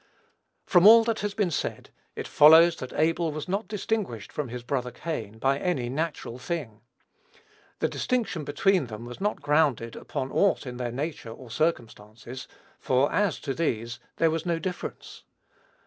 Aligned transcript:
From 0.65 0.87
all 0.87 1.03
that 1.03 1.19
has 1.19 1.35
been 1.35 1.51
said, 1.51 1.91
it 2.15 2.27
follows, 2.27 2.77
that 2.77 2.91
Abel 2.93 3.31
was 3.31 3.47
not 3.47 3.67
distinguished 3.67 4.31
from 4.31 4.47
his 4.49 4.63
brother 4.63 4.89
Cain 4.89 5.37
by 5.37 5.59
any 5.59 5.83
thing 5.83 5.93
natural. 5.93 6.39
The 6.39 7.87
distinction 7.87 8.43
between 8.43 8.87
them 8.87 9.05
was 9.05 9.21
not 9.21 9.43
grounded 9.43 9.95
upon 9.95 10.31
aught 10.31 10.65
in 10.65 10.77
their 10.77 10.91
nature 10.91 11.29
or 11.29 11.51
circumstances, 11.51 12.47
for, 12.79 13.11
as 13.13 13.37
to 13.41 13.53
these, 13.53 13.99
"there 14.15 14.31
was 14.31 14.43
no 14.43 14.57
difference." 14.57 15.23